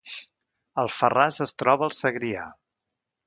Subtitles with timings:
[0.83, 2.47] Alfarràs es troba al Segrià